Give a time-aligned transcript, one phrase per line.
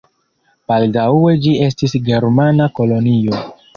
[0.71, 3.45] Baldaŭe ĝi estis germana kolonio.